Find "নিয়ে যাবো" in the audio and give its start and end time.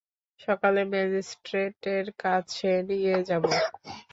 2.89-3.51